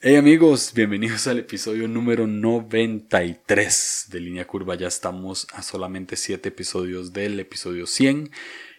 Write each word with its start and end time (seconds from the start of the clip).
Hey 0.00 0.14
amigos, 0.14 0.74
bienvenidos 0.76 1.26
al 1.26 1.40
episodio 1.40 1.88
número 1.88 2.28
93 2.28 4.06
de 4.12 4.20
Línea 4.20 4.46
Curva. 4.46 4.76
Ya 4.76 4.86
estamos 4.86 5.48
a 5.52 5.62
solamente 5.62 6.14
7 6.14 6.50
episodios 6.50 7.12
del 7.12 7.40
episodio 7.40 7.84
100. 7.84 8.30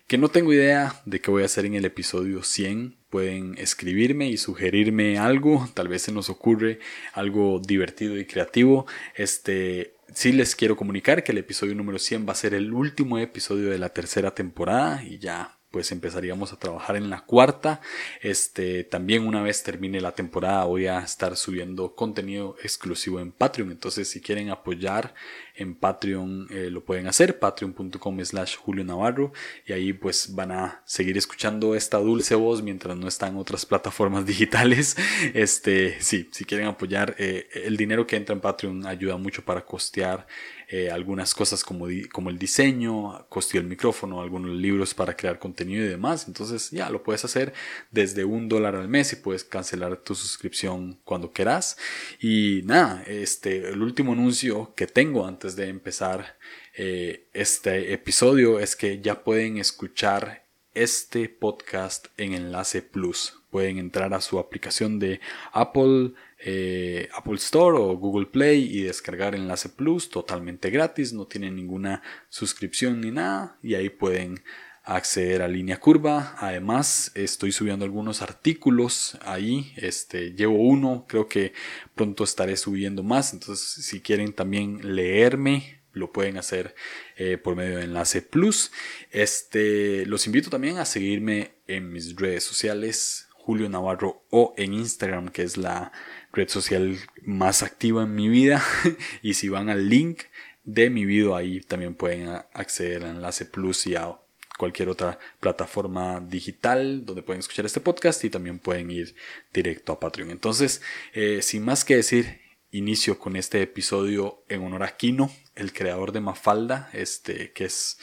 Que 0.08 0.18
no 0.18 0.30
tengo 0.30 0.54
idea 0.54 1.02
de 1.04 1.20
qué 1.20 1.30
voy 1.30 1.44
a 1.44 1.48
hacer 1.48 1.66
en 1.66 1.76
el 1.76 1.84
episodio 1.84 2.42
100. 2.42 2.96
Pueden 3.10 3.58
escribirme 3.58 4.30
y 4.30 4.38
sugerirme 4.38 5.18
algo. 5.18 5.70
Tal 5.74 5.90
vez 5.90 6.04
se 6.04 6.14
nos 6.14 6.30
ocurre 6.30 6.80
algo 7.12 7.60
divertido 7.60 8.18
y 8.18 8.24
creativo. 8.24 8.88
Este, 9.14 9.96
sí 10.14 10.32
les 10.32 10.56
quiero 10.56 10.78
comunicar 10.78 11.26
que 11.26 11.34
el 11.34 11.40
episodio 11.40 11.76
número 11.76 12.00
100 12.00 12.30
va 12.30 12.32
a 12.32 12.36
ser 12.36 12.54
el 12.54 12.72
último 12.74 13.20
episodio 13.20 13.70
de 13.72 13.78
la 13.78 13.90
tercera 13.90 14.34
temporada 14.34 15.04
y 15.04 15.20
ya 15.20 15.59
pues 15.72 15.92
empezaríamos 15.92 16.52
a 16.54 16.58
trabajar 16.58 16.96
en 16.96 17.10
la 17.10 17.22
cuarta. 17.22 17.82
Este, 18.22 18.84
también 18.84 19.28
una 19.28 19.42
vez 19.42 19.64
termine 19.64 20.02
la 20.02 20.14
temporada 20.14 20.66
voy 20.66 20.88
a 20.88 21.00
estar 21.00 21.36
subiendo 21.38 21.96
contenido 21.96 22.56
exclusivo 22.64 23.20
en 23.20 23.32
Patreon. 23.32 23.72
Entonces 23.72 24.10
si 24.10 24.22
quieren 24.22 24.50
apoyar 24.50 25.14
en 25.56 25.76
Patreon 25.76 26.48
eh, 26.50 26.70
lo 26.72 26.84
pueden 26.84 27.08
hacer, 27.08 27.38
patreon.com 27.38 28.24
slash 28.24 28.56
Julio 28.56 28.84
Navarro 28.84 29.34
y 29.66 29.74
ahí 29.74 29.94
pues 29.94 30.34
van 30.34 30.52
a 30.52 30.82
seguir 30.86 31.18
escuchando 31.18 31.76
esta 31.76 31.98
dulce 31.98 32.36
voz 32.36 32.62
mientras 32.62 32.96
no 32.98 33.08
están 33.08 33.38
otras 33.38 33.66
plataformas 33.66 34.26
digitales. 34.28 34.96
Este, 35.34 36.02
sí, 36.02 36.30
si 36.32 36.46
quieren 36.46 36.68
apoyar, 36.68 37.16
eh, 37.20 37.48
el 37.54 37.78
dinero 37.78 38.08
que 38.08 38.16
entra 38.16 38.34
en 38.34 38.42
Patreon 38.42 38.86
ayuda 38.88 39.18
mucho 39.18 39.44
para 39.44 39.66
costear 39.66 40.26
eh, 40.72 40.92
algunas 40.92 41.34
cosas 41.34 41.64
como, 41.64 41.88
como 42.12 42.30
el 42.30 42.38
diseño, 42.38 43.26
costeo 43.28 43.60
el 43.60 43.66
micrófono, 43.66 44.22
algunos 44.22 44.52
libros 44.52 44.94
para 44.94 45.18
crear 45.18 45.40
contenido 45.40 45.84
y 45.84 45.88
demás. 45.88 46.28
Entonces 46.28 46.70
ya 46.70 46.92
lo 46.92 47.02
puedes 47.02 47.26
hacer 47.26 47.54
desde 47.90 48.24
un 48.24 48.48
dólar 48.48 48.76
al 48.76 48.88
mes 48.88 49.12
y 49.12 49.16
puedes 49.16 49.44
cancelar 49.44 49.98
tu 49.98 50.14
suscripción 50.14 51.00
cuando 51.04 51.32
quieras. 51.32 51.76
Y 52.20 52.62
nada, 52.66 53.04
este, 53.08 53.70
el 53.70 53.82
último 53.82 54.14
anuncio 54.14 54.76
que 54.76 54.86
tengo 54.86 55.26
antes 55.26 55.56
de 55.56 55.70
empezar 55.70 56.38
eh, 56.76 57.28
este 57.34 57.92
episodio 57.92 58.60
es 58.60 58.76
que 58.76 59.02
ya 59.02 59.24
pueden 59.24 59.58
escuchar 59.58 60.49
este 60.74 61.30
podcast 61.30 62.08
en 62.18 62.34
Enlace 62.34 62.82
Plus. 62.82 63.42
Pueden 63.50 63.78
entrar 63.78 64.14
a 64.14 64.22
su 64.22 64.40
aplicación 64.40 65.00
de 65.00 65.20
Apple 65.52 66.14
eh, 66.42 67.10
Apple 67.14 67.36
Store 67.36 67.78
o 67.78 67.98
Google 67.98 68.28
Play 68.28 68.64
y 68.64 68.84
descargar 68.84 69.36
Enlace 69.36 69.68
Plus 69.70 70.10
totalmente 70.10 70.70
gratis, 70.70 71.12
no 71.12 71.28
tienen 71.28 71.56
ninguna 71.56 72.02
suscripción 72.30 73.02
ni 73.02 73.12
nada 73.12 73.58
y 73.62 73.76
ahí 73.76 73.90
pueden 73.90 74.42
acceder 74.84 75.42
a 75.42 75.48
línea 75.48 75.80
curva. 75.80 76.36
Además, 76.38 77.12
estoy 77.14 77.52
subiendo 77.52 77.86
algunos 77.86 78.22
artículos 78.22 79.18
ahí. 79.22 79.74
Este, 79.76 80.32
llevo 80.32 80.56
uno, 80.56 81.06
creo 81.08 81.28
que 81.28 81.54
pronto 81.94 82.24
estaré 82.24 82.56
subiendo 82.56 83.04
más. 83.04 83.34
Entonces, 83.34 83.86
si 83.86 84.02
quieren 84.02 84.34
también 84.34 84.96
leerme, 84.96 85.79
lo 86.00 86.12
pueden 86.12 86.38
hacer 86.38 86.76
eh, 87.18 87.38
por 87.38 87.56
medio 87.56 87.78
de 87.78 87.84
Enlace 87.84 88.22
Plus. 88.22 88.72
Este, 89.12 90.06
los 90.06 90.26
invito 90.26 90.50
también 90.50 90.78
a 90.78 90.86
seguirme 90.86 91.52
en 91.68 91.92
mis 91.92 92.16
redes 92.16 92.44
sociales, 92.44 93.28
Julio 93.34 93.70
Navarro, 93.70 94.24
o 94.30 94.54
en 94.58 94.74
Instagram, 94.74 95.30
que 95.30 95.44
es 95.44 95.58
la 95.58 95.92
red 96.34 96.50
social 96.50 96.98
más 97.24 97.62
activa 97.64 98.04
en 98.04 98.16
mi 98.16 98.30
vida. 98.30 98.64
y 99.22 99.36
si 99.36 99.50
van 99.50 99.70
al 99.70 99.90
link 99.90 100.24
de 100.64 100.90
mi 100.90 101.06
video 101.06 101.36
ahí 101.36 101.62
también 101.62 101.96
pueden 101.96 102.30
acceder 102.54 103.04
a 103.04 103.10
Enlace 103.10 103.46
Plus 103.46 103.88
y 103.88 103.96
a 103.96 104.16
cualquier 104.60 104.90
otra 104.90 105.18
plataforma 105.40 106.20
digital 106.20 107.06
donde 107.06 107.24
pueden 107.24 107.40
escuchar 107.40 107.66
este 107.66 107.80
podcast 107.80 108.24
y 108.26 108.30
también 108.30 108.60
pueden 108.60 108.92
ir 108.92 109.16
directo 109.54 109.94
a 109.94 110.00
Patreon. 110.00 110.32
Entonces, 110.32 110.82
eh, 111.14 111.40
sin 111.42 111.64
más 111.64 111.86
que 111.86 111.96
decir, 111.96 112.42
inicio 112.72 113.20
con 113.20 113.36
este 113.36 113.62
episodio 113.62 114.44
en 114.48 114.64
honor 114.64 114.84
a 114.84 114.98
Kino, 114.98 115.32
el 115.56 115.74
creador 115.74 116.12
de 116.12 116.22
Mafalda, 116.22 116.90
este, 116.94 117.52
que 117.54 117.66
es 117.66 118.00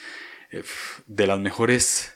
eh, 0.51 0.63
de 1.05 1.27
las 1.27 1.39
mejores 1.39 2.13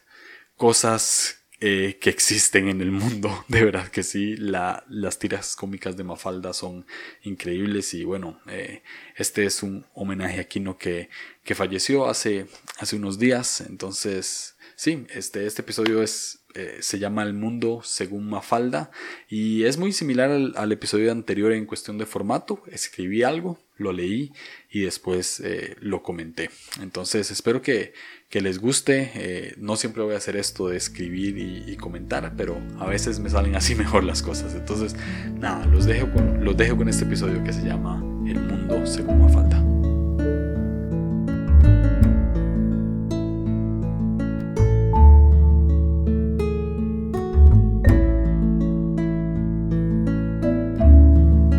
cosas 0.55 1.40
eh, 1.63 1.99
que 2.01 2.09
existen 2.09 2.69
en 2.69 2.81
el 2.81 2.89
mundo. 2.89 3.45
De 3.47 3.63
verdad 3.63 3.87
que 3.89 4.01
sí, 4.01 4.35
la, 4.35 4.83
las 4.89 5.19
tiras 5.19 5.55
cómicas 5.55 5.95
de 5.95 6.03
Mafalda 6.03 6.53
son 6.53 6.87
increíbles 7.21 7.93
y 7.93 8.03
bueno, 8.03 8.41
eh, 8.47 8.81
este 9.15 9.45
es 9.45 9.61
un 9.61 9.85
homenaje 9.93 10.39
a 10.39 10.45
Kino 10.45 10.79
que, 10.79 11.09
que 11.43 11.53
falleció 11.53 12.09
hace, 12.09 12.47
hace 12.79 12.95
unos 12.95 13.19
días. 13.19 13.61
Entonces, 13.61 14.55
sí, 14.75 15.05
este, 15.11 15.45
este 15.45 15.61
episodio 15.61 16.01
es, 16.01 16.39
eh, 16.55 16.79
se 16.79 16.97
llama 16.97 17.21
El 17.21 17.35
Mundo 17.35 17.81
según 17.83 18.27
Mafalda 18.27 18.89
y 19.29 19.65
es 19.65 19.77
muy 19.77 19.91
similar 19.91 20.31
al, 20.31 20.71
episodio 20.71 21.11
anterior 21.11 21.51
en 21.51 21.67
cuestión 21.67 21.99
de 21.99 22.07
formato. 22.07 22.63
Escribí 22.71 23.21
algo, 23.21 23.59
lo 23.77 23.93
leí 23.93 24.31
y 24.71 24.81
después 24.81 25.43
lo 25.79 26.01
comenté. 26.01 26.49
Entonces 26.81 27.29
espero 27.29 27.61
que, 27.61 27.93
que 28.31 28.41
les 28.41 28.59
guste. 28.59 29.11
Eh, 29.13 29.53
no 29.57 29.75
siempre 29.75 30.01
voy 30.01 30.15
a 30.15 30.17
hacer 30.17 30.37
esto 30.37 30.69
de 30.69 30.77
escribir 30.77 31.37
y, 31.37 31.75
comentar, 31.75 32.33
pero 32.35 32.57
a 32.79 32.87
veces 32.87 33.19
me 33.19 33.29
salen 33.29 33.55
así 33.55 33.75
mejor 33.85 34.03
las 34.03 34.23
cosas. 34.23 34.55
Entonces, 34.55 34.95
nada, 35.37 35.65
los 35.67 35.85
dejo 35.85 36.09
con, 36.11 36.43
los 36.43 36.57
dejo 36.57 36.77
con 36.77 36.89
este 36.89 37.03
episodio 37.03 37.43
que 37.43 37.53
se 37.53 37.63
llama 37.63 37.97
El 38.25 38.39
mundo 38.39 38.87
según 38.87 39.29
falta 39.31 39.63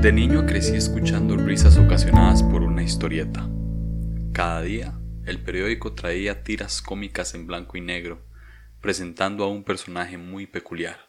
De 0.00 0.10
niño 0.10 0.47
crecí 0.47 0.75
escuchando 0.75 1.37
risas 1.37 1.77
ocasionadas 1.77 2.43
por 2.43 2.62
una 2.62 2.83
historieta. 2.83 3.49
Cada 4.33 4.62
día 4.62 5.02
el 5.25 5.38
periódico 5.41 5.93
traía 5.93 6.43
tiras 6.43 6.83
cómicas 6.83 7.34
en 7.34 7.47
blanco 7.47 7.77
y 7.77 7.81
negro, 7.81 8.21
presentando 8.81 9.44
a 9.44 9.49
un 9.49 9.62
personaje 9.62 10.19
muy 10.19 10.47
peculiar. 10.47 11.09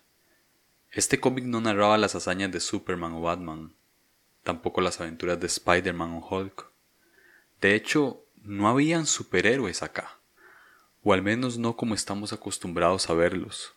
Este 0.91 1.19
cómic 1.19 1.45
no 1.45 1.61
narraba 1.61 1.97
las 1.97 2.13
hazañas 2.13 2.51
de 2.51 2.59
Superman 2.59 3.13
o 3.13 3.21
Batman, 3.21 3.73
tampoco 4.43 4.81
las 4.81 5.01
aventuras 5.01 5.39
de 5.39 5.47
Spider-Man 5.47 6.11
o 6.11 6.27
Hulk. 6.27 6.69
De 7.59 7.73
hecho, 7.73 8.23
no 8.43 8.67
habían 8.67 9.07
superhéroes 9.07 9.81
acá, 9.81 10.19
o 11.01 11.13
al 11.13 11.23
menos 11.23 11.57
no 11.57 11.75
como 11.75 11.95
estamos 11.95 12.33
acostumbrados 12.33 13.09
a 13.09 13.13
verlos. 13.13 13.73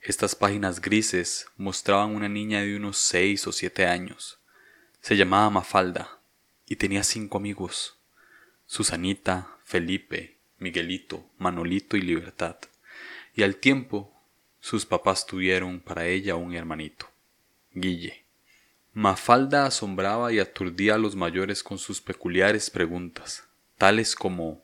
Estas 0.00 0.34
páginas 0.36 0.80
grises 0.80 1.46
mostraban 1.56 2.14
una 2.14 2.28
niña 2.28 2.60
de 2.60 2.76
unos 2.76 2.98
seis 2.98 3.46
o 3.46 3.52
siete 3.52 3.86
años. 3.86 4.38
Se 5.00 5.16
llamaba 5.16 5.50
Mafalda 5.50 6.20
y 6.66 6.76
tenía 6.76 7.02
cinco 7.02 7.38
amigos. 7.38 7.99
Susanita, 8.72 9.58
Felipe, 9.64 10.38
Miguelito, 10.58 11.28
Manolito 11.38 11.96
y 11.96 12.02
Libertad. 12.02 12.56
Y 13.34 13.42
al 13.42 13.56
tiempo, 13.56 14.14
sus 14.60 14.86
papás 14.86 15.26
tuvieron 15.26 15.80
para 15.80 16.06
ella 16.06 16.36
un 16.36 16.54
hermanito, 16.54 17.10
Guille. 17.72 18.24
Mafalda 18.92 19.66
asombraba 19.66 20.32
y 20.32 20.38
aturdía 20.38 20.94
a 20.94 20.98
los 20.98 21.16
mayores 21.16 21.64
con 21.64 21.78
sus 21.78 22.00
peculiares 22.00 22.70
preguntas, 22.70 23.42
tales 23.76 24.14
como 24.14 24.62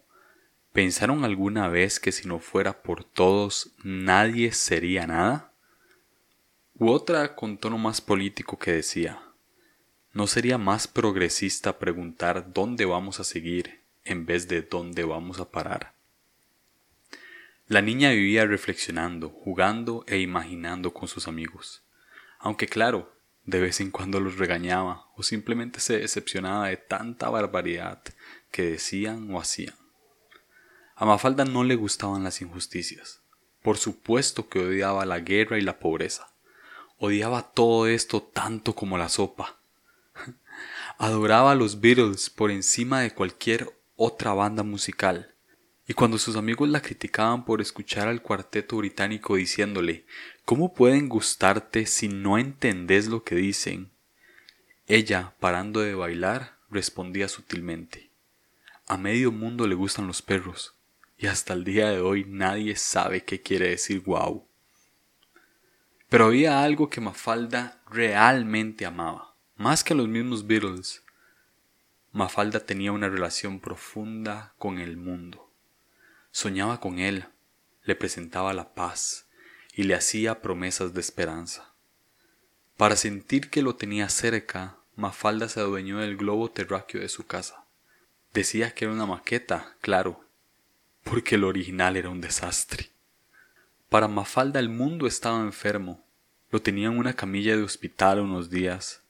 ¿Pensaron 0.72 1.24
alguna 1.24 1.66
vez 1.66 1.98
que 1.98 2.12
si 2.12 2.28
no 2.28 2.38
fuera 2.38 2.84
por 2.84 3.02
todos 3.02 3.72
nadie 3.82 4.52
sería 4.52 5.08
nada? 5.08 5.52
U 6.74 6.90
otra 6.90 7.34
con 7.34 7.58
tono 7.58 7.76
más 7.76 8.00
político 8.00 8.56
que 8.56 8.70
decía 8.70 9.20
¿No 10.12 10.28
sería 10.28 10.58
más 10.58 10.86
progresista 10.86 11.80
preguntar 11.80 12.52
dónde 12.52 12.84
vamos 12.84 13.18
a 13.18 13.24
seguir 13.24 13.84
en 14.06 14.26
vez 14.26 14.48
de 14.48 14.62
dónde 14.62 15.04
vamos 15.04 15.40
a 15.40 15.50
parar. 15.50 15.94
La 17.68 17.82
niña 17.82 18.10
vivía 18.10 18.46
reflexionando, 18.46 19.28
jugando 19.28 20.04
e 20.06 20.18
imaginando 20.18 20.94
con 20.94 21.08
sus 21.08 21.26
amigos, 21.26 21.82
aunque 22.38 22.68
claro, 22.68 23.12
de 23.44 23.60
vez 23.60 23.80
en 23.80 23.90
cuando 23.90 24.20
los 24.20 24.38
regañaba 24.38 25.06
o 25.16 25.22
simplemente 25.22 25.80
se 25.80 25.98
decepcionaba 25.98 26.68
de 26.68 26.76
tanta 26.76 27.28
barbaridad 27.28 28.03
que 28.50 28.62
decían 28.62 29.32
o 29.32 29.41
hacían. 29.41 29.74
A 30.94 31.04
Mafalda 31.04 31.44
no 31.44 31.62
le 31.62 31.74
gustaban 31.76 32.24
las 32.24 32.41
injusticias. 32.41 33.20
Por 33.62 33.78
supuesto 33.78 34.48
que 34.48 34.60
odiaba 34.60 35.04
la 35.04 35.20
guerra 35.20 35.59
y 35.59 35.62
la 35.62 35.78
pobreza. 35.78 36.28
Odiaba 36.98 37.52
todo 37.52 37.86
esto 37.86 38.22
tanto 38.22 38.74
como 38.74 38.97
la 38.97 39.09
sopa. 39.09 39.59
Adoraba 40.98 41.52
a 41.52 41.54
los 41.54 41.80
Beatles 41.80 42.30
por 42.30 42.50
encima 42.50 43.00
de 43.00 43.12
cualquier 43.12 43.76
otra 43.97 44.34
banda 44.34 44.63
musical, 44.63 45.34
y 45.89 45.95
cuando 45.95 46.19
sus 46.19 46.37
amigos 46.37 46.69
la 46.69 46.83
criticaban 46.83 47.45
por 47.45 47.60
escuchar 47.60 48.09
al 48.09 48.22
cuarteto 48.22 48.77
británico 48.77 49.37
diciéndole 49.37 50.04
¿Cómo 50.45 50.75
pueden 50.75 51.09
gustarte 51.09 51.87
si 51.87 52.09
no 52.09 52.39
entendés 52.39 53.09
lo 53.09 53.25
que 53.25 53.37
dicen? 53.37 53.91
Ella, 54.87 55.34
parando 55.41 55.81
de 55.81 55.95
bailar, 55.95 56.59
respondía 56.71 57.28
sutilmente 57.28 58.10
A 58.87 58.97
medio 58.97 59.33
mundo 59.33 59.66
le 59.66 59.75
gustan 59.75 60.07
los 60.07 60.22
perros, 60.22 60.75
y 61.19 61.27
hasta 61.27 61.54
el 61.54 61.65
día 61.65 61.91
de 61.91 62.01
hoy 62.01 62.25
nadie 62.28 62.77
sabe 62.77 63.25
qué 63.25 63.41
quiere 63.41 63.71
decir 63.71 64.03
guau. 64.03 64.47
Pero 66.09 66.27
había 66.27 66.63
algo 66.63 66.91
que 66.91 67.01
Mafalda 67.01 67.81
realmente 67.91 68.87
amaba, 68.87 69.34
más 69.57 69.83
que 69.83 69.95
los 69.95 70.07
mismos 70.07 70.47
Beatles. 70.47 71.03
Mafalda 72.16 72.60
tenía 72.60 72.92
una 72.92 73.10
relación 73.10 73.60
profunda 73.60 74.54
con 74.57 74.78
el 74.78 74.97
mundo. 74.97 75.51
Soñaba 76.30 76.80
con 76.80 76.98
él, 76.98 77.27
le 77.84 77.95
presentaba 77.95 78.54
la 78.54 78.72
paz 78.72 79.27
y 79.74 79.83
le 79.83 79.95
hacía 79.95 80.41
promesas 80.41 80.95
de 80.95 81.01
esperanza. 81.03 81.74
Para 82.78 82.97
sentir 82.97 83.51
que 83.51 83.60
lo 83.60 83.77
tenía 83.77 84.09
cerca, 84.09 84.78
Mafalda 84.95 85.51
se 85.51 85.60
adueñó 85.60 85.98
del 85.98 86.16
globo 86.16 86.51
terráqueo 86.51 87.03
de 87.03 87.10
su 87.10 87.27
casa. 87.27 87.66
Decía 88.33 88.71
que 88.71 88.86
era 88.86 88.95
una 88.95 89.04
maqueta, 89.04 89.77
claro, 89.83 90.24
porque 91.04 91.34
el 91.34 91.45
original 91.45 91.98
era 91.98 92.09
un 92.09 92.22
desastre. 92.22 92.92
Para 93.91 94.09
Mafalda 94.09 94.59
el 94.59 94.71
mundo 94.71 95.07
estaba 95.07 95.41
enfermo. 95.42 96.03
Lo 96.51 96.62
tenía 96.62 96.86
en 96.89 96.97
una 96.97 97.12
camilla 97.12 97.59
de 97.59 97.62
hospital 97.62 98.21
unos 98.21 98.48
días. 98.48 99.03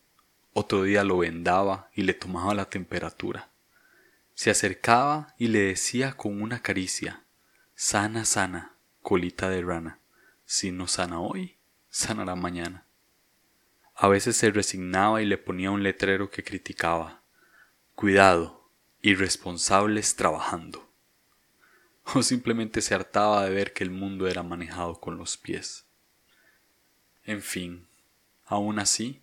Otro 0.58 0.84
día 0.84 1.04
lo 1.04 1.18
vendaba 1.18 1.90
y 1.92 2.04
le 2.04 2.14
tomaba 2.14 2.54
la 2.54 2.70
temperatura. 2.70 3.50
Se 4.32 4.48
acercaba 4.48 5.34
y 5.36 5.48
le 5.48 5.58
decía 5.58 6.14
con 6.14 6.40
una 6.40 6.62
caricia, 6.62 7.24
sana, 7.74 8.24
sana, 8.24 8.74
colita 9.02 9.50
de 9.50 9.60
rana. 9.60 9.98
Si 10.46 10.72
no 10.72 10.86
sana 10.86 11.20
hoy, 11.20 11.58
sanará 11.90 12.36
mañana. 12.36 12.86
A 13.94 14.08
veces 14.08 14.38
se 14.38 14.50
resignaba 14.50 15.20
y 15.20 15.26
le 15.26 15.36
ponía 15.36 15.70
un 15.70 15.82
letrero 15.82 16.30
que 16.30 16.42
criticaba. 16.42 17.20
Cuidado, 17.94 18.70
irresponsables 19.02 20.16
trabajando 20.16 20.90
o 22.14 22.22
simplemente 22.22 22.80
se 22.80 22.94
hartaba 22.94 23.44
de 23.44 23.50
ver 23.50 23.74
que 23.74 23.84
el 23.84 23.90
mundo 23.90 24.26
era 24.26 24.42
manejado 24.42 25.00
con 25.00 25.18
los 25.18 25.36
pies. 25.36 25.84
En 27.24 27.42
fin, 27.42 27.86
aún 28.46 28.78
así, 28.78 29.20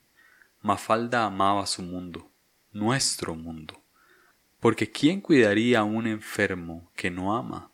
Mafalda 0.63 1.25
amaba 1.25 1.65
su 1.65 1.81
mundo, 1.81 2.31
nuestro 2.71 3.35
mundo, 3.35 3.83
porque 4.61 4.89
¿quién 4.89 5.19
cuidaría 5.19 5.79
a 5.79 5.83
un 5.83 6.07
enfermo 6.07 6.89
que 6.95 7.11
no 7.11 7.35
ama? 7.35 7.69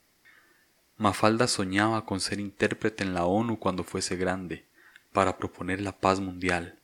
Mafalda 0.98 1.48
soñaba 1.48 2.04
con 2.04 2.20
ser 2.20 2.40
intérprete 2.40 3.04
en 3.04 3.14
la 3.14 3.26
ONU 3.26 3.60
cuando 3.60 3.84
fuese 3.84 4.16
grande, 4.16 4.66
para 5.14 5.38
proponer 5.38 5.82
la 5.82 6.00
paz 6.00 6.20
mundial, 6.20 6.80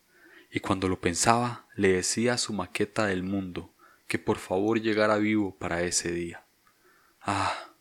y 0.52 0.60
cuando 0.60 0.88
lo 0.90 1.02
pensaba 1.02 1.66
le 1.74 1.94
decía 1.94 2.36
a 2.36 2.38
su 2.38 2.54
maqueta 2.54 3.07
del 3.07 3.24
mundo 3.24 3.74
que 4.07 4.19
por 4.19 4.38
favor 4.38 4.80
llegara 4.80 5.18
vivo 5.18 5.56
para 5.56 5.81
ese 5.81 6.12
día. 6.12 6.46
Ah, 7.19 7.72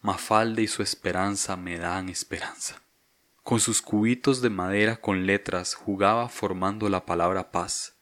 Mafalda 0.00 0.62
y 0.62 0.66
su 0.66 0.82
esperanza 0.82 1.56
me 1.56 1.76
dan 1.76 2.08
esperanza. 2.08 2.80
Con 3.42 3.60
sus 3.60 3.82
cubitos 3.82 4.42
de 4.42 4.50
madera 4.50 5.00
con 5.00 5.26
letras 5.26 5.74
jugaba 5.74 6.28
formando 6.28 6.88
la 6.88 7.06
palabra 7.06 7.50
paz, 7.50 7.96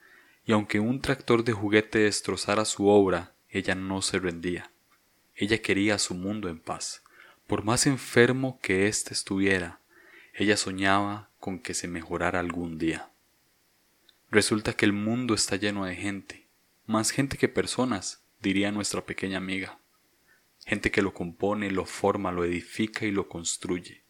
y 0.45 0.53
aunque 0.53 0.81
un 0.81 1.01
tractor 1.01 1.45
de 1.45 1.53
juguete 1.53 2.01
destrozara 2.01 2.65
su 2.65 2.89
obra, 2.89 3.35
ella 3.49 3.75
no 3.75 4.03
se 4.03 4.19
rendía. 4.19 4.71
Ella 5.35 5.63
quería 5.63 5.99
su 5.99 6.15
mundo 6.15 6.49
en 6.49 6.59
paz. 6.59 7.03
Por 7.47 7.65
más 7.65 7.87
enfermo 7.87 8.59
que 8.61 8.89
éste 8.89 9.15
estuviera, 9.15 9.81
ella 10.35 10.57
soñaba 10.57 11.31
con 11.39 11.59
que 11.59 11.75
se 11.75 11.89
mejorara 11.89 12.41
algún 12.41 12.79
día. 12.79 13.11
Resulta 14.31 14.75
que 14.75 14.85
el 14.85 14.93
mundo 14.93 15.35
está 15.35 15.57
lleno 15.57 15.85
de 15.85 15.97
gente, 15.97 16.47
más 16.87 17.11
gente 17.11 17.39
que 17.39 17.49
personas, 17.49 18.23
diría 18.41 18.71
nuestra 18.71 19.07
pequeña 19.07 19.39
amiga 19.39 19.79
gente 20.69 20.91
que 20.91 21.01
lo 21.01 21.15
compone, 21.15 21.71
lo 21.71 21.87
forma, 21.87 22.31
lo 22.31 22.45
edifica 22.45 23.07
y 23.07 23.11
lo 23.11 23.27
construye. 23.27 24.03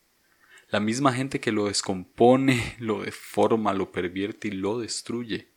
La 0.70 0.80
misma 0.80 1.14
gente 1.14 1.40
que 1.40 1.50
lo 1.50 1.68
descompone, 1.68 2.76
lo 2.78 3.00
deforma, 3.00 3.72
lo 3.72 3.90
pervierte 3.90 4.48
y 4.48 4.50
lo 4.50 4.78
destruye. 4.78 5.48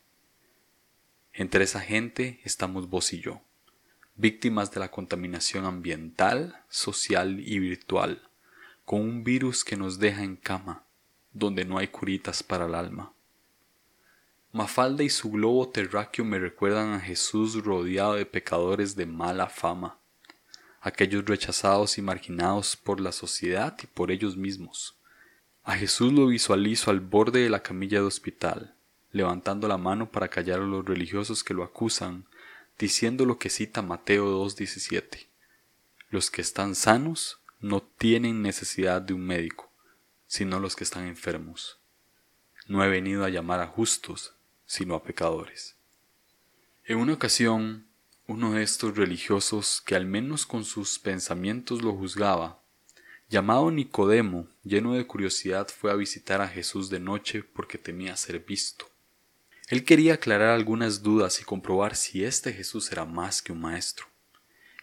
Entre 1.34 1.66
esa 1.66 1.82
gente 1.82 2.40
estamos 2.46 2.90
vos 2.90 3.12
y 3.12 3.20
yo, 3.20 3.42
víctimas 4.16 4.72
de 4.72 4.80
la 4.80 4.90
contaminación 4.90 5.66
ambiental, 5.66 6.64
social 6.70 7.42
y 7.42 7.60
virtual, 7.60 8.30
con 8.86 9.02
un 9.02 9.24
virus 9.26 9.66
que 9.66 9.76
nos 9.76 10.00
deja 10.00 10.24
en 10.24 10.38
cama, 10.38 10.86
donde 11.34 11.66
no 11.66 11.78
hay 11.78 11.90
curitas 11.90 12.42
para 12.42 12.66
el 12.66 12.76
alma. 12.76 13.12
Mafalda 14.54 15.04
y 15.04 15.10
su 15.10 15.30
globo 15.30 15.70
terráqueo 15.70 16.24
me 16.24 16.40
recuerdan 16.40 16.94
a 16.94 17.00
Jesús 17.02 17.62
rodeado 17.62 18.14
de 18.14 18.26
pecadores 18.26 18.96
de 18.96 19.06
mala 19.06 19.48
fama, 19.48 20.00
aquellos 20.80 21.26
rechazados 21.26 21.98
y 21.98 22.02
marginados 22.02 22.78
por 22.78 23.02
la 23.02 23.12
sociedad 23.12 23.78
y 23.84 23.88
por 23.88 24.10
ellos 24.10 24.38
mismos. 24.38 25.01
A 25.64 25.76
Jesús 25.76 26.12
lo 26.12 26.28
visualizo 26.28 26.90
al 26.90 27.00
borde 27.00 27.42
de 27.42 27.50
la 27.50 27.62
camilla 27.62 28.00
de 28.00 28.06
hospital, 28.06 28.76
levantando 29.12 29.68
la 29.68 29.78
mano 29.78 30.12
para 30.12 30.30
callar 30.30 30.60
a 30.60 30.66
los 30.66 30.84
religiosos 30.84 31.44
que 31.44 31.54
lo 31.54 31.64
acusan, 31.64 32.26
diciendo 32.80 33.26
lo 33.26 33.38
que 33.38 33.52
cita 33.52 33.84
Mateo 33.84 34.44
2.17. 34.44 35.28
Los 36.10 36.32
que 36.32 36.42
están 36.42 36.74
sanos 36.74 37.40
no 37.60 37.82
tienen 37.82 38.42
necesidad 38.42 39.04
de 39.04 39.14
un 39.14 39.22
médico, 39.22 39.72
sino 40.26 40.60
los 40.60 40.76
que 40.76 40.84
están 40.84 41.06
enfermos. 41.06 41.80
No 42.68 42.84
he 42.84 42.90
venido 42.90 43.24
a 43.24 43.30
llamar 43.30 43.60
a 43.60 43.68
justos, 43.68 44.34
sino 44.66 44.96
a 44.96 45.04
pecadores. 45.04 45.76
En 46.86 46.98
una 46.98 47.14
ocasión, 47.14 47.86
uno 48.26 48.54
de 48.54 48.64
estos 48.64 48.98
religiosos 48.98 49.82
que 49.86 49.96
al 49.96 50.06
menos 50.06 50.48
con 50.48 50.66
sus 50.66 50.98
pensamientos 50.98 51.84
lo 51.84 51.94
juzgaba, 51.94 52.61
llamado 53.32 53.72
Nicodemo, 53.72 54.48
lleno 54.64 54.94
de 54.94 55.08
curiosidad, 55.08 55.68
fue 55.70 55.90
a 55.90 55.96
visitar 55.96 56.42
a 56.42 56.48
Jesús 56.48 56.92
de 56.92 57.00
noche 57.00 57.42
porque 57.42 57.80
temía 57.80 58.16
ser 58.16 58.42
visto. 58.42 58.86
Él 59.70 59.84
quería 59.84 60.14
aclarar 60.14 60.50
algunas 60.50 61.02
dudas 61.02 61.42
y 61.42 61.44
comprobar 61.44 61.96
si 61.96 62.24
este 62.24 62.54
Jesús 62.54 62.92
era 62.92 63.06
más 63.06 63.42
que 63.42 63.52
un 63.52 63.62
maestro. 63.62 64.06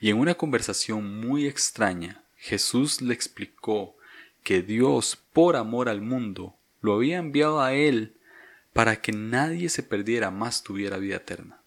Y 0.00 0.11
en 0.11 0.19
una 0.19 0.35
conversación 0.35 1.21
muy 1.21 1.47
extraña, 1.47 2.25
Jesús 2.37 3.00
le 3.00 3.15
explicó 3.15 3.97
que 4.43 4.62
Dios, 4.62 5.17
por 5.33 5.55
amor 5.55 5.89
al 5.89 6.00
mundo, 6.00 6.56
lo 6.81 6.95
había 6.95 7.19
enviado 7.19 7.61
a 7.61 7.75
él 7.75 8.17
para 8.73 9.00
que 9.00 9.12
nadie 9.12 9.69
se 9.69 9.85
perdiera 9.85 10.33
más 10.33 10.65
tuviera 10.65 10.97
vida 10.97 11.17
eterna 11.17 11.59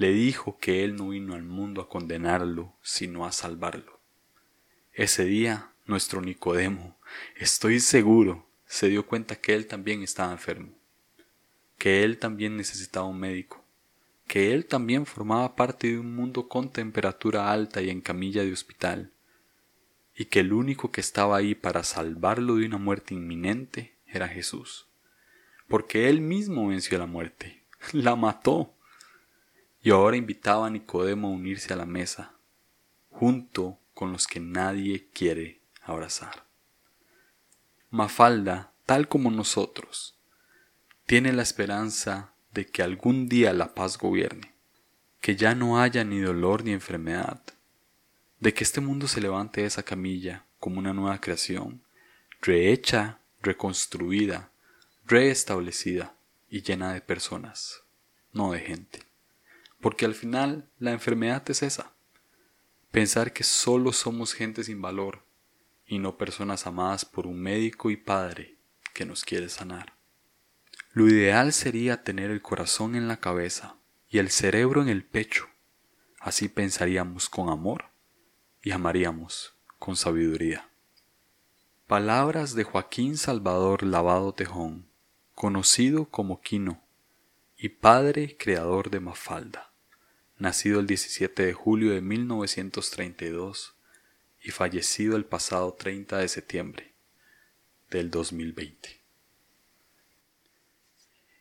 le 0.00 0.12
dijo 0.12 0.56
que 0.58 0.82
él 0.82 0.96
no 0.96 1.10
vino 1.10 1.34
al 1.34 1.42
mundo 1.42 1.82
a 1.82 1.88
condenarlo, 1.90 2.72
sino 2.80 3.26
a 3.26 3.32
salvarlo. 3.32 4.00
Ese 4.94 5.26
día, 5.26 5.69
nuestro 5.86 6.20
Nicodemo, 6.20 6.96
estoy 7.36 7.80
seguro, 7.80 8.46
se 8.66 8.88
dio 8.88 9.06
cuenta 9.06 9.36
que 9.36 9.54
él 9.54 9.66
también 9.66 10.02
estaba 10.02 10.32
enfermo, 10.32 10.72
que 11.78 12.04
él 12.04 12.18
también 12.18 12.56
necesitaba 12.56 13.06
un 13.06 13.18
médico, 13.18 13.64
que 14.26 14.54
él 14.54 14.66
también 14.66 15.06
formaba 15.06 15.56
parte 15.56 15.88
de 15.88 15.98
un 15.98 16.14
mundo 16.14 16.48
con 16.48 16.70
temperatura 16.70 17.50
alta 17.50 17.82
y 17.82 17.90
en 17.90 18.00
camilla 18.00 18.44
de 18.44 18.52
hospital, 18.52 19.12
y 20.14 20.26
que 20.26 20.40
el 20.40 20.52
único 20.52 20.92
que 20.92 21.00
estaba 21.00 21.36
ahí 21.36 21.54
para 21.54 21.82
salvarlo 21.82 22.56
de 22.56 22.66
una 22.66 22.78
muerte 22.78 23.14
inminente 23.14 23.96
era 24.06 24.28
Jesús, 24.28 24.86
porque 25.66 26.08
él 26.08 26.20
mismo 26.20 26.68
venció 26.68 26.98
la 26.98 27.06
muerte, 27.06 27.64
la 27.92 28.16
mató 28.16 28.74
y 29.82 29.90
ahora 29.90 30.16
invitaba 30.16 30.66
a 30.66 30.70
Nicodemo 30.70 31.28
a 31.28 31.32
unirse 31.32 31.72
a 31.72 31.76
la 31.76 31.86
mesa, 31.86 32.34
junto 33.08 33.78
con 33.94 34.12
los 34.12 34.26
que 34.26 34.40
nadie 34.40 35.08
quiere 35.12 35.59
abrazar. 35.90 36.44
Mafalda, 37.90 38.72
tal 38.86 39.08
como 39.08 39.30
nosotros, 39.30 40.14
tiene 41.06 41.32
la 41.32 41.42
esperanza 41.42 42.32
de 42.52 42.66
que 42.66 42.82
algún 42.82 43.28
día 43.28 43.52
la 43.52 43.74
paz 43.74 43.98
gobierne, 43.98 44.54
que 45.20 45.36
ya 45.36 45.54
no 45.54 45.80
haya 45.80 46.04
ni 46.04 46.20
dolor 46.20 46.64
ni 46.64 46.72
enfermedad, 46.72 47.42
de 48.38 48.54
que 48.54 48.64
este 48.64 48.80
mundo 48.80 49.08
se 49.08 49.20
levante 49.20 49.62
de 49.62 49.66
esa 49.66 49.82
camilla 49.82 50.44
como 50.58 50.78
una 50.78 50.94
nueva 50.94 51.20
creación, 51.20 51.82
rehecha, 52.40 53.18
reconstruida, 53.42 54.50
reestablecida 55.06 56.14
y 56.48 56.62
llena 56.62 56.92
de 56.92 57.00
personas, 57.00 57.82
no 58.32 58.52
de 58.52 58.60
gente. 58.60 59.02
Porque 59.80 60.04
al 60.04 60.14
final 60.14 60.68
la 60.78 60.92
enfermedad 60.92 61.42
es 61.50 61.62
esa. 61.62 61.92
Pensar 62.90 63.32
que 63.32 63.44
solo 63.44 63.92
somos 63.92 64.34
gente 64.34 64.62
sin 64.64 64.80
valor 64.80 65.22
y 65.90 65.98
no 65.98 66.16
personas 66.16 66.66
amadas 66.66 67.04
por 67.04 67.26
un 67.26 67.38
médico 67.38 67.90
y 67.90 67.96
padre 67.96 68.56
que 68.94 69.04
nos 69.04 69.24
quiere 69.24 69.48
sanar. 69.48 69.92
Lo 70.92 71.06
ideal 71.08 71.52
sería 71.52 72.02
tener 72.02 72.30
el 72.30 72.40
corazón 72.40 72.94
en 72.94 73.08
la 73.08 73.18
cabeza 73.18 73.76
y 74.08 74.18
el 74.18 74.30
cerebro 74.30 74.80
en 74.80 74.88
el 74.88 75.04
pecho. 75.04 75.48
Así 76.18 76.48
pensaríamos 76.48 77.28
con 77.28 77.50
amor 77.50 77.90
y 78.62 78.70
amaríamos 78.70 79.54
con 79.78 79.96
sabiduría. 79.96 80.70
Palabras 81.86 82.54
de 82.54 82.64
Joaquín 82.64 83.18
Salvador 83.18 83.82
Lavado 83.82 84.32
Tejón, 84.32 84.86
conocido 85.34 86.06
como 86.06 86.40
Quino 86.40 86.82
y 87.58 87.68
padre 87.68 88.38
creador 88.38 88.90
de 88.90 89.00
Mafalda 89.00 89.70
nacido 90.40 90.80
el 90.80 90.86
17 90.86 91.44
de 91.44 91.52
julio 91.52 91.92
de 91.92 92.00
1932 92.00 93.74
y 94.42 94.50
fallecido 94.50 95.16
el 95.16 95.24
pasado 95.24 95.74
30 95.74 96.18
de 96.18 96.28
septiembre 96.28 96.92
del 97.90 98.10
2020. 98.10 99.00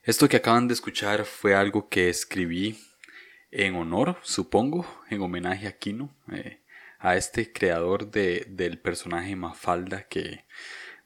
Esto 0.04 0.28
que 0.28 0.38
acaban 0.38 0.68
de 0.68 0.74
escuchar 0.74 1.26
fue 1.26 1.56
algo 1.56 1.88
que 1.90 2.10
escribí 2.10 2.80
en 3.52 3.76
honor, 3.76 4.18
supongo, 4.24 4.86
en 5.10 5.22
homenaje 5.22 5.68
a 5.68 5.78
Kino, 5.78 6.16
eh, 6.32 6.60
a 7.00 7.16
este 7.16 7.52
creador 7.52 8.10
de, 8.10 8.46
del 8.50 8.80
personaje 8.80 9.36
Mafalda 9.36 10.04
que 10.04 10.46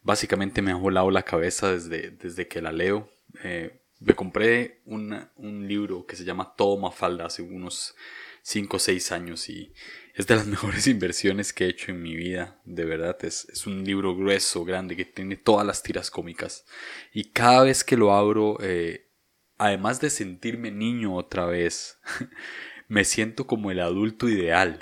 básicamente 0.02 0.62
me 0.62 0.72
ha 0.72 0.76
volado 0.76 1.12
la 1.12 1.24
cabeza 1.24 1.72
desde, 1.72 2.12
desde 2.12 2.48
que 2.48 2.62
la 2.62 2.72
leo. 2.72 3.10
Eh, 3.44 3.80
me 4.00 4.16
compré 4.16 4.82
un 4.86 5.68
libro 5.68 6.06
que 6.06 6.16
se 6.16 6.26
llama 6.26 6.54
Todo 6.56 6.78
Mafalda 6.78 7.26
hace 7.26 7.42
unos 7.42 7.96
5 8.44 8.78
o 8.78 8.80
6 8.80 9.12
años 9.12 9.50
y 9.50 9.74
es 10.14 10.28
de 10.28 10.36
las 10.36 10.46
mejores 10.48 10.88
inversiones 10.88 11.54
que 11.54 11.66
he 11.66 11.70
hecho 11.70 11.92
en 11.92 12.02
mi 12.02 12.16
vida, 12.16 12.60
de 12.66 12.86
verdad. 12.86 13.18
Es, 13.26 13.48
es, 13.50 13.66
un 13.66 13.84
libro 13.84 14.16
grueso, 14.16 14.64
grande, 14.64 14.96
que 14.96 15.06
tiene 15.06 15.36
todas 15.36 15.66
las 15.66 15.82
tiras 15.82 16.12
cómicas. 16.12 16.66
Y 17.12 17.26
cada 17.26 17.64
vez 17.64 17.84
que 17.84 17.98
lo 17.98 18.14
abro, 18.14 18.58
eh, 18.62 19.10
además 19.58 20.00
de 20.02 20.10
sentirme 20.10 20.72
niño 20.72 21.16
otra 21.16 21.46
vez, 21.46 22.00
me 22.88 23.06
siento 23.06 23.48
como 23.48 23.72
el 23.72 23.80
adulto 23.80 24.30
ideal. 24.30 24.80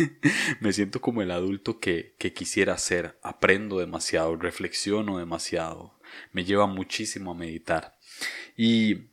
me 0.60 0.72
siento 0.72 1.00
como 1.00 1.22
el 1.22 1.30
adulto 1.30 1.78
que, 1.78 2.14
que 2.18 2.32
quisiera 2.32 2.76
ser. 2.78 3.18
Aprendo 3.22 3.78
demasiado, 3.78 4.36
reflexiono 4.36 5.18
demasiado. 5.18 5.98
Me 6.32 6.44
lleva 6.44 6.66
muchísimo 6.66 7.30
a 7.30 7.34
meditar. 7.34 7.96
Y, 8.56 9.08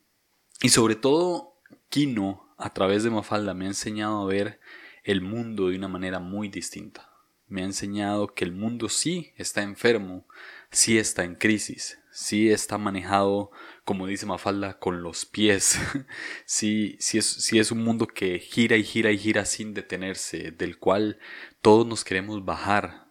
y 0.62 0.70
sobre 0.70 0.96
todo, 0.96 1.56
Kino, 1.90 2.51
a 2.62 2.70
través 2.70 3.04
de 3.04 3.10
Mafalda, 3.10 3.54
me 3.54 3.66
ha 3.66 3.70
enseñado 3.70 4.22
a 4.22 4.26
ver 4.26 4.60
el 5.04 5.22
mundo 5.22 5.70
de 5.70 5.78
una 5.78 5.88
manera 5.88 6.20
muy 6.20 6.48
distinta. 6.48 7.10
Me 7.48 7.64
ha 7.64 7.66
enseñado 7.66 8.34
que 8.34 8.46
el 8.46 8.54
mundo 8.54 8.88
sí 8.88 9.34
está 9.36 9.62
enfermo, 9.62 10.26
sí 10.70 10.98
está 10.98 11.24
en 11.24 11.36
crisis, 11.36 12.00
sí 12.12 12.50
está 12.50 12.78
manejado, 12.78 13.52
como 13.84 14.08
dice 14.08 14.26
Mafalda, 14.26 14.80
con 14.80 15.04
los 15.04 15.26
pies. 15.26 15.78
sí, 16.46 16.96
sí, 17.00 17.18
es, 17.18 17.26
sí 17.26 17.60
es 17.60 17.72
un 17.72 17.84
mundo 17.84 18.08
que 18.08 18.40
gira 18.40 18.78
y 18.78 18.84
gira 18.84 19.12
y 19.12 19.18
gira 19.18 19.46
sin 19.46 19.74
detenerse, 19.74 20.52
del 20.52 20.78
cual 20.78 21.20
todos 21.62 21.86
nos 21.86 22.06
queremos 22.06 22.46
bajar. 22.46 23.08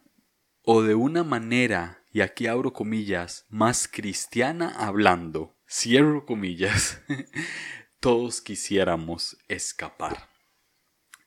O 0.63 0.83
de 0.83 0.95
una 0.95 1.25
manera, 1.25 2.05
y 2.13 2.21
aquí 2.21 2.47
abro 2.47 2.73
comillas, 2.73 3.47
más 3.51 3.89
cristiana 3.89 4.75
hablando, 4.79 5.57
cierro 5.69 6.25
comillas, 6.27 7.03
todos 8.01 8.41
quisiéramos 8.41 9.37
escapar. 9.47 10.31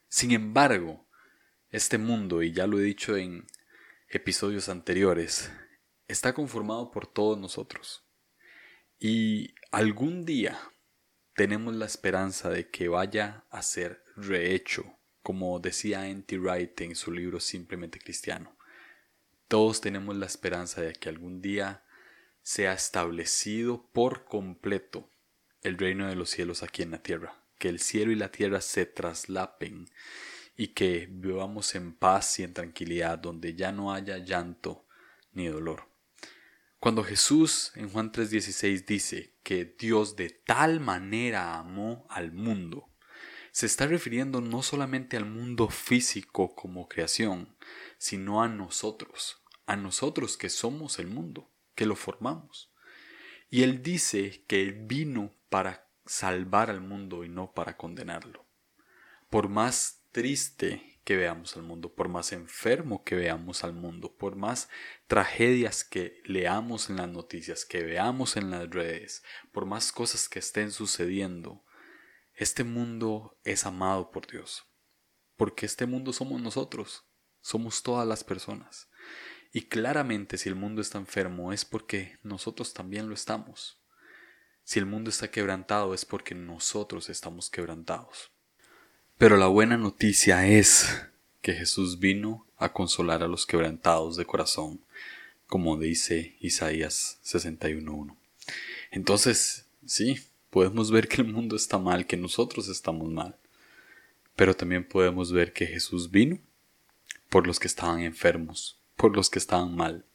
Sin 0.10 0.32
embargo, 0.32 1.08
este 1.70 2.00
mundo, 2.00 2.42
y 2.42 2.52
ya 2.52 2.66
lo 2.66 2.80
he 2.80 2.84
dicho 2.84 3.16
en 3.16 3.46
episodios 4.10 4.70
anteriores, 4.70 5.52
está 6.08 6.34
conformado 6.34 6.90
por 6.90 7.06
todos 7.06 7.38
nosotros. 7.38 8.04
Y 8.98 9.54
algún 9.72 10.26
día 10.26 10.60
tenemos 11.36 11.76
la 11.76 11.86
esperanza 11.86 12.50
de 12.50 12.72
que 12.72 12.88
vaya 12.88 13.46
a 13.52 13.62
ser 13.62 14.04
rehecho, 14.16 14.98
como 15.22 15.60
decía 15.60 16.08
N.T. 16.08 16.40
Wright 16.40 16.82
en 16.82 16.96
su 16.96 17.12
libro 17.12 17.40
Simplemente 17.40 18.00
Cristiano. 18.00 18.58
Todos 19.48 19.80
tenemos 19.80 20.16
la 20.16 20.26
esperanza 20.26 20.82
de 20.82 20.94
que 20.94 21.10
algún 21.10 21.40
día 21.40 21.84
sea 22.42 22.74
establecido 22.74 23.92
por 23.94 24.26
completo 24.26 25.13
el 25.64 25.78
reino 25.78 26.08
de 26.08 26.16
los 26.16 26.30
cielos 26.30 26.64
aquí 26.64 26.82
en 26.82 26.92
la 26.92 27.02
tierra 27.02 27.44
que 27.64 27.70
el 27.70 27.80
cielo 27.80 28.12
y 28.12 28.16
la 28.16 28.30
tierra 28.30 28.60
se 28.60 28.86
traslapen 28.86 29.90
y 30.58 30.74
que 30.74 31.08
vivamos 31.10 31.76
en 31.76 31.94
paz 31.94 32.40
y 32.40 32.44
en 32.44 32.54
tranquilidad, 32.54 33.18
donde 33.20 33.56
ya 33.56 33.72
no 33.72 33.94
haya 33.94 34.18
llanto 34.18 34.86
ni 35.32 35.48
dolor. 35.48 35.88
Cuando 36.82 37.06
Jesús 37.06 37.72
en 37.76 37.88
Juan 37.88 38.12
3:16 38.12 38.86
dice 38.86 39.38
que 39.44 39.64
Dios 39.80 40.18
de 40.18 40.30
tal 40.30 40.82
manera 40.82 41.58
amó 41.58 42.06
al 42.10 42.34
mundo, 42.34 42.90
se 43.54 43.66
está 43.66 43.88
refiriendo 43.88 44.42
no 44.42 44.62
solamente 44.62 45.16
al 45.16 45.26
mundo 45.26 45.70
físico 45.70 46.56
como 46.56 46.90
creación, 46.90 47.56
sino 47.98 48.44
a 48.44 48.50
nosotros, 48.50 49.42
a 49.68 49.78
nosotros 49.78 50.36
que 50.36 50.50
somos 50.50 51.00
el 51.00 51.08
mundo, 51.08 51.50
que 51.76 51.86
lo 51.86 51.96
formamos. 51.96 52.73
Y 53.54 53.62
Él 53.62 53.84
dice 53.84 54.44
que 54.48 54.72
vino 54.72 55.32
para 55.50 55.88
salvar 56.08 56.72
al 56.72 56.82
mundo 56.82 57.24
y 57.24 57.30
no 57.30 57.54
para 57.54 57.78
condenarlo. 57.78 58.48
Por 59.30 59.48
más 59.48 60.08
triste 60.12 61.00
que 61.04 61.18
veamos 61.18 61.56
al 61.56 61.62
mundo, 61.62 61.94
por 61.94 62.10
más 62.10 62.32
enfermo 62.32 63.04
que 63.04 63.14
veamos 63.14 63.64
al 63.64 63.74
mundo, 63.74 64.18
por 64.18 64.36
más 64.36 64.70
tragedias 65.06 65.84
que 65.84 66.20
leamos 66.26 66.90
en 66.90 66.96
las 66.96 67.10
noticias, 67.10 67.64
que 67.64 67.84
veamos 67.84 68.38
en 68.38 68.50
las 68.50 68.68
redes, 68.72 69.24
por 69.52 69.68
más 69.68 69.92
cosas 69.92 70.28
que 70.28 70.40
estén 70.40 70.72
sucediendo, 70.72 71.64
este 72.34 72.64
mundo 72.64 73.38
es 73.44 73.68
amado 73.68 74.10
por 74.10 74.26
Dios. 74.26 74.66
Porque 75.36 75.68
este 75.68 75.86
mundo 75.86 76.12
somos 76.12 76.42
nosotros, 76.42 77.06
somos 77.40 77.84
todas 77.84 78.08
las 78.08 78.24
personas. 78.24 78.90
Y 79.54 79.62
claramente 79.62 80.38
si 80.40 80.50
el 80.50 80.56
mundo 80.56 80.82
está 80.82 80.98
enfermo 80.98 81.54
es 81.54 81.64
porque 81.64 82.18
nosotros 82.24 82.74
también 82.74 83.08
lo 83.08 83.14
estamos. 83.14 83.78
Si 84.64 84.80
el 84.80 84.88
mundo 84.88 85.12
está 85.12 85.30
quebrantado 85.30 85.94
es 85.94 86.06
porque 86.06 86.34
nosotros 86.34 87.08
estamos 87.08 87.52
quebrantados. 87.52 88.32
Pero 89.20 89.38
la 89.38 89.46
buena 89.48 89.78
noticia 89.78 90.48
es 90.48 91.06
que 91.42 91.54
Jesús 91.54 92.00
vino 92.00 92.48
a 92.58 92.74
consolar 92.74 93.22
a 93.22 93.28
los 93.28 93.46
quebrantados 93.46 94.16
de 94.16 94.26
corazón, 94.26 94.82
como 95.46 95.78
dice 95.78 96.36
Isaías 96.40 97.20
61.1. 97.24 98.16
Entonces, 98.90 99.68
sí, 99.86 100.20
podemos 100.50 100.90
ver 100.90 101.08
que 101.08 101.22
el 101.22 101.28
mundo 101.28 101.56
está 101.56 101.78
mal, 101.78 102.08
que 102.08 102.18
nosotros 102.18 102.70
estamos 102.70 103.12
mal, 103.12 103.38
pero 104.36 104.56
también 104.56 104.88
podemos 104.88 105.32
ver 105.32 105.54
que 105.54 105.68
Jesús 105.68 106.10
vino 106.10 106.40
por 107.30 107.46
los 107.46 107.60
que 107.60 107.68
estaban 107.68 108.00
enfermos, 108.00 108.80
por 109.04 109.18
los 109.18 109.30
que 109.30 109.38
estaban 109.38 109.76
mal, 109.76 110.06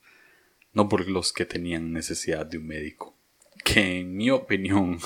no 0.73 0.89
por 0.89 1.07
los 1.07 1.35
que 1.35 1.45
tenían 1.45 1.93
necesidad 1.93 2.47
de 2.47 2.57
un 2.57 2.69
médico 2.69 3.15
que 3.63 3.99
en 4.01 4.17
mi 4.17 4.31
opinión 4.31 4.99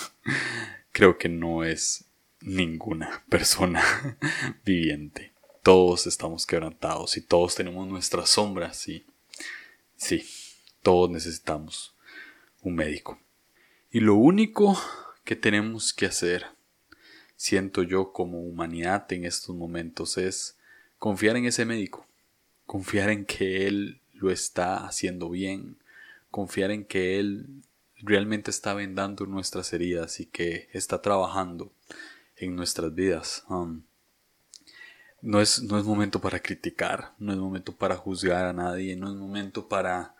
creo 0.93 1.19
que 1.19 1.29
no 1.29 1.65
es 1.65 2.05
ninguna 2.41 3.25
persona 3.29 3.83
viviente. 4.65 5.33
Todos 5.65 6.07
estamos 6.07 6.47
quebrantados 6.47 7.17
y 7.17 7.23
todos 7.23 7.57
tenemos 7.57 7.89
nuestras 7.89 8.29
sombras 8.29 8.87
y 8.87 9.05
sí, 9.97 10.25
todos 10.85 11.11
necesitamos 11.11 11.97
un 12.61 12.77
médico. 12.77 13.19
Y 13.91 13.99
lo 13.99 14.15
único 14.15 14.81
que 15.25 15.35
tenemos 15.35 15.93
que 15.93 16.07
hacer, 16.07 16.47
siento 17.35 17.83
yo 17.83 18.13
como 18.13 18.43
humanidad 18.43 19.13
en 19.13 19.25
estos 19.25 19.57
momentos, 19.57 20.19
es 20.19 20.57
confiar 21.01 21.37
en 21.37 21.47
ese 21.47 21.65
médico, 21.65 22.02
confiar 22.73 23.11
en 23.11 23.27
que 23.27 23.67
él 23.67 24.01
lo 24.15 24.31
está 24.31 24.87
haciendo 24.87 25.29
bien, 25.29 25.77
confiar 26.31 26.71
en 26.71 26.87
que 26.87 27.21
él 27.21 27.65
realmente 27.97 28.51
está 28.51 28.73
vendando 28.73 29.27
nuestras 29.27 29.75
heridas 29.75 30.21
y 30.21 30.25
que 30.25 30.71
está 30.73 31.03
trabajando 31.03 31.71
en 32.35 32.57
nuestras 32.57 32.95
vidas. 32.95 33.45
Um, 33.51 33.83
no, 35.21 35.43
es, 35.43 35.63
no 35.63 35.79
es 35.79 35.85
momento 35.85 36.23
para 36.23 36.41
criticar, 36.41 37.13
no 37.19 37.35
es 37.35 37.39
momento 37.39 37.77
para 37.77 37.95
juzgar 37.95 38.47
a 38.47 38.55
nadie, 38.55 38.97
no 38.97 39.11
es 39.11 39.17
momento 39.17 39.69
para, 39.69 40.15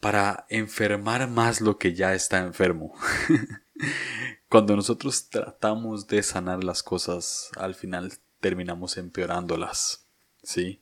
para 0.00 0.46
enfermar 0.48 1.30
más 1.30 1.60
lo 1.60 1.78
que 1.78 1.94
ya 1.94 2.12
está 2.12 2.40
enfermo. 2.40 2.92
Cuando 4.48 4.74
nosotros 4.74 5.30
tratamos 5.30 6.08
de 6.08 6.24
sanar 6.24 6.64
las 6.64 6.82
cosas, 6.82 7.50
al 7.56 7.76
final 7.76 8.14
terminamos 8.40 8.96
empeorándolas. 8.96 10.04
¿sí? 10.44 10.80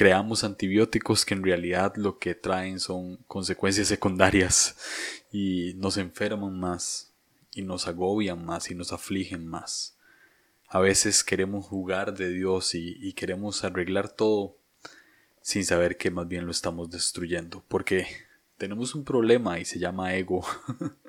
Creamos 0.00 0.44
antibióticos 0.44 1.26
que 1.26 1.34
en 1.34 1.44
realidad 1.44 1.94
lo 1.96 2.18
que 2.18 2.34
traen 2.34 2.80
son 2.80 3.18
consecuencias 3.26 3.86
secundarias 3.86 4.74
y 5.30 5.74
nos 5.76 5.98
enferman 5.98 6.58
más 6.58 7.12
y 7.54 7.60
nos 7.60 7.86
agobian 7.86 8.42
más 8.42 8.70
y 8.70 8.74
nos 8.74 8.94
afligen 8.94 9.46
más. 9.46 9.98
A 10.68 10.80
veces 10.80 11.22
queremos 11.22 11.66
jugar 11.66 12.16
de 12.16 12.30
Dios 12.30 12.74
y, 12.74 13.12
queremos 13.12 13.62
arreglar 13.62 14.08
todo 14.08 14.56
sin 15.42 15.66
saber 15.66 15.98
que 15.98 16.10
más 16.10 16.26
bien 16.26 16.46
lo 16.46 16.50
estamos 16.50 16.88
destruyendo 16.88 17.62
porque 17.68 18.06
tenemos 18.56 18.94
un 18.94 19.04
problema 19.04 19.58
y 19.58 19.66
se 19.66 19.78
llama 19.78 20.14
ego 20.14 20.46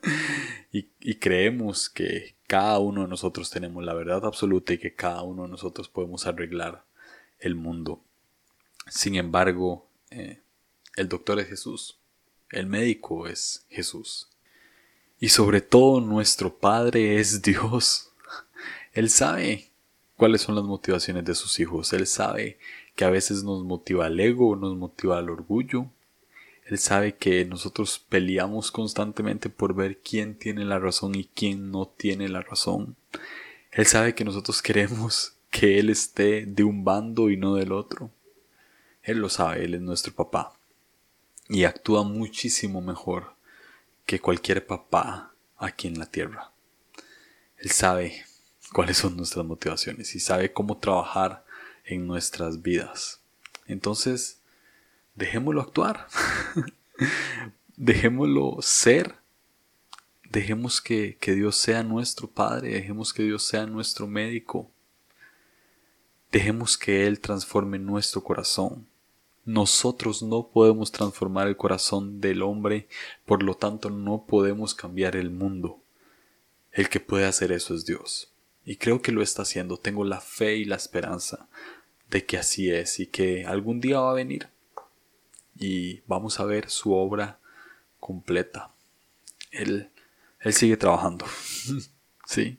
y, 0.74 1.15
creemos 1.15 1.89
que 1.89 2.36
cada 2.45 2.77
uno 2.79 3.03
de 3.03 3.07
nosotros 3.07 3.51
tenemos 3.51 3.86
la 3.86 3.93
verdad 3.93 4.25
absoluta 4.25 4.74
y 4.74 4.79
que 4.79 4.93
cada 4.93 5.21
uno 5.21 5.43
de 5.43 5.50
nosotros 5.50 5.88
podemos 5.88 6.27
arreglar 6.27 6.83
el 7.39 7.55
mundo 7.55 8.03
sin 8.88 9.15
embargo, 9.15 9.88
eh, 10.09 10.39
el 10.95 11.07
doctor 11.09 11.39
es 11.39 11.47
Jesús, 11.47 11.97
el 12.50 12.67
médico 12.67 13.27
es 13.27 13.65
Jesús. 13.69 14.27
Y 15.19 15.29
sobre 15.29 15.61
todo 15.61 16.01
nuestro 16.01 16.57
Padre 16.57 17.19
es 17.19 17.41
Dios. 17.43 18.11
Él 18.93 19.09
sabe 19.09 19.69
cuáles 20.17 20.41
son 20.41 20.55
las 20.55 20.65
motivaciones 20.65 21.23
de 21.25 21.35
sus 21.35 21.59
hijos. 21.59 21.93
Él 21.93 22.07
sabe 22.07 22.57
que 22.95 23.05
a 23.05 23.09
veces 23.09 23.43
nos 23.43 23.63
motiva 23.63 24.07
el 24.07 24.19
ego, 24.19 24.55
nos 24.55 24.75
motiva 24.75 25.19
el 25.19 25.29
orgullo. 25.29 25.88
Él 26.65 26.77
sabe 26.77 27.15
que 27.15 27.45
nosotros 27.45 28.03
peleamos 28.09 28.71
constantemente 28.71 29.50
por 29.50 29.73
ver 29.75 30.00
quién 30.00 30.35
tiene 30.38 30.63
la 30.65 30.79
razón 30.79 31.15
y 31.15 31.25
quién 31.25 31.71
no 31.71 31.85
tiene 31.88 32.29
la 32.29 32.41
razón. 32.41 32.95
Él 33.71 33.85
sabe 33.85 34.15
que 34.15 34.25
nosotros 34.25 34.61
queremos 34.61 35.33
que 35.50 35.79
Él 35.79 35.89
esté 35.89 36.45
de 36.45 36.63
un 36.63 36.83
bando 36.83 37.29
y 37.29 37.38
no 37.38 37.55
del 37.55 37.71
otro. 37.71 38.09
Él 39.03 39.17
lo 39.17 39.29
sabe, 39.29 39.65
Él 39.65 39.74
es 39.74 39.81
nuestro 39.81 40.13
papá. 40.13 40.53
Y 41.50 41.65
actúa 41.65 42.03
muchísimo 42.03 42.81
mejor 42.81 43.36
que 44.05 44.20
cualquier 44.20 44.65
papá 44.65 45.34
aquí 45.58 45.88
en 45.88 46.00
la 46.00 46.05
tierra. 46.05 46.51
Él 47.58 47.72
sabe 47.72 48.25
cuáles 48.74 48.98
son 48.98 49.17
nuestras 49.17 49.46
motivaciones 49.46 50.15
y 50.15 50.20
sabe 50.20 50.53
cómo 50.53 50.77
trabajar 50.77 51.46
en 51.86 52.08
nuestras 52.08 52.62
vidas. 52.62 53.22
Entonces, 53.67 54.41
dejémoslo 55.15 55.62
actuar. 55.62 56.08
dejémoslo 57.77 58.58
ser. 58.62 59.15
Dejemos 60.29 60.81
que, 60.81 61.17
que 61.17 61.34
Dios 61.34 61.58
sea 61.58 61.84
nuestro 61.84 62.29
Padre. 62.29 62.74
Dejemos 62.74 63.13
que 63.13 63.24
Dios 63.24 63.43
sea 63.43 63.65
nuestro 63.65 64.08
médico. 64.08 64.72
Dejemos 66.31 66.77
que 66.77 67.05
Él 67.08 67.20
transforme 67.20 67.77
nuestro 67.77 68.24
corazón. 68.24 68.88
Nosotros 69.51 70.24
no 70.24 70.48
podemos 70.48 70.93
transformar 70.93 71.50
el 71.50 71.58
corazón 71.58 72.22
del 72.22 72.41
hombre, 72.41 72.88
por 73.25 73.43
lo 73.43 73.53
tanto 73.55 73.89
no 73.89 74.24
podemos 74.25 74.74
cambiar 74.74 75.17
el 75.17 75.29
mundo. 75.29 75.77
El 76.72 76.88
que 76.88 77.01
puede 77.01 77.25
hacer 77.25 77.51
eso 77.51 77.75
es 77.75 77.86
Dios. 77.86 78.31
Y 78.63 78.77
creo 78.77 79.01
que 79.01 79.12
lo 79.12 79.22
está 79.22 79.41
haciendo. 79.41 79.75
Tengo 79.75 80.05
la 80.05 80.22
fe 80.22 80.55
y 80.55 80.63
la 80.63 80.77
esperanza 80.77 81.50
de 82.10 82.25
que 82.25 82.38
así 82.38 82.72
es 82.72 83.01
y 83.01 83.08
que 83.08 83.46
algún 83.46 83.81
día 83.81 84.00
va 84.00 84.12
a 84.12 84.15
venir 84.15 84.48
y 85.60 86.00
vamos 86.08 86.39
a 86.39 86.46
ver 86.46 86.70
su 86.70 86.93
obra 86.93 87.38
completa. 88.00 88.72
Él, 89.51 89.89
él 90.39 90.53
sigue 90.53 90.77
trabajando. 90.77 91.25
sí, 92.25 92.58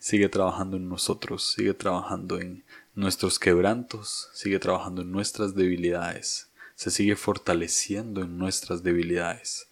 sigue 0.00 0.30
trabajando 0.30 0.78
en 0.78 0.88
nosotros, 0.88 1.52
sigue 1.52 1.74
trabajando 1.74 2.40
en 2.40 2.64
nuestros 2.94 3.38
quebrantos, 3.38 4.28
sigue 4.34 4.58
trabajando 4.58 5.02
en 5.02 5.12
nuestras 5.12 5.54
debilidades, 5.54 6.48
se 6.74 6.90
sigue 6.90 7.16
fortaleciendo 7.16 8.22
en 8.22 8.38
nuestras 8.38 8.82
debilidades 8.82 9.68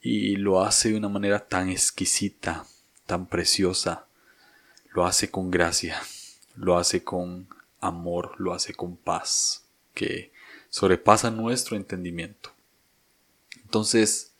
y 0.00 0.36
lo 0.36 0.62
hace 0.62 0.90
de 0.90 0.96
una 0.96 1.08
manera 1.08 1.46
tan 1.46 1.68
exquisita, 1.68 2.66
tan 3.06 3.26
preciosa, 3.26 4.06
lo 4.92 5.06
hace 5.06 5.30
con 5.30 5.50
gracia, 5.50 6.00
lo 6.56 6.76
hace 6.78 7.04
con 7.04 7.48
amor, 7.80 8.34
lo 8.38 8.52
hace 8.52 8.74
con 8.74 8.96
paz, 8.96 9.64
que 9.94 10.32
sobrepasa 10.68 11.30
nuestro 11.30 11.76
entendimiento. 11.76 12.52
Entonces, 13.62 14.32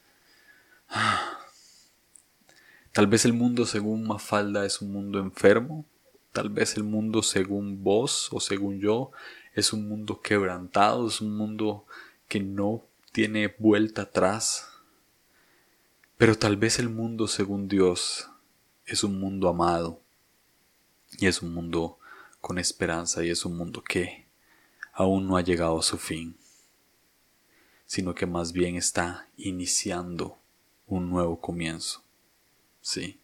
tal 2.92 3.06
vez 3.06 3.24
el 3.24 3.32
mundo 3.32 3.66
según 3.66 4.06
Mafalda 4.06 4.66
es 4.66 4.80
un 4.80 4.92
mundo 4.92 5.18
enfermo, 5.18 5.84
tal 6.32 6.50
vez 6.50 6.76
el 6.76 6.84
mundo 6.84 7.22
según 7.22 7.82
vos 7.82 8.28
o 8.32 8.40
según 8.40 8.80
yo 8.80 9.10
es 9.54 9.72
un 9.72 9.88
mundo 9.88 10.20
quebrantado, 10.20 11.08
es 11.08 11.20
un 11.20 11.36
mundo 11.36 11.86
que 12.28 12.40
no 12.40 12.84
tiene 13.12 13.54
vuelta 13.58 14.02
atrás, 14.02 14.68
pero 16.16 16.36
tal 16.36 16.56
vez 16.56 16.78
el 16.78 16.88
mundo 16.88 17.26
según 17.26 17.68
Dios 17.68 18.28
es 18.86 19.02
un 19.04 19.18
mundo 19.18 19.48
amado 19.48 20.00
y 21.18 21.26
es 21.26 21.42
un 21.42 21.52
mundo 21.52 21.98
con 22.40 22.58
esperanza 22.58 23.24
y 23.24 23.30
es 23.30 23.44
un 23.44 23.56
mundo 23.56 23.82
que 23.82 24.26
aún 24.92 25.26
no 25.26 25.36
ha 25.36 25.42
llegado 25.42 25.78
a 25.78 25.82
su 25.82 25.98
fin, 25.98 26.36
sino 27.86 28.14
que 28.14 28.26
más 28.26 28.52
bien 28.52 28.76
está 28.76 29.28
iniciando 29.36 30.38
un 30.86 31.10
nuevo 31.10 31.40
comienzo. 31.40 32.02
Sí. 32.80 33.19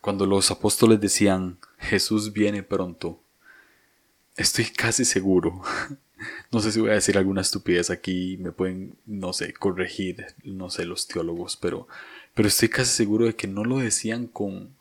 Cuando 0.00 0.26
los 0.26 0.50
apóstoles 0.50 1.00
decían 1.00 1.58
Jesús 1.78 2.32
viene 2.32 2.62
pronto, 2.62 3.20
estoy 4.36 4.66
casi 4.66 5.04
seguro. 5.04 5.62
No 6.52 6.60
sé 6.60 6.70
si 6.70 6.80
voy 6.80 6.90
a 6.90 6.94
decir 6.94 7.16
alguna 7.16 7.40
estupidez 7.40 7.88
aquí, 7.88 8.36
me 8.40 8.52
pueden, 8.52 8.94
no 9.06 9.32
sé, 9.32 9.54
corregir, 9.54 10.26
no 10.44 10.68
sé, 10.68 10.84
los 10.84 11.08
teólogos, 11.08 11.56
pero, 11.56 11.88
pero 12.34 12.46
estoy 12.46 12.68
casi 12.68 12.90
seguro 12.90 13.24
de 13.24 13.34
que 13.34 13.46
no 13.46 13.64
lo 13.64 13.78
decían 13.78 14.26
con, 14.26 14.76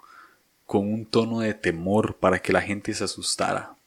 con 0.66 0.92
un 0.92 1.06
tono 1.06 1.40
de 1.40 1.54
temor 1.54 2.18
para 2.18 2.40
que 2.40 2.52
la 2.52 2.62
gente 2.62 2.94
se 2.94 3.06
asustara. 3.06 3.78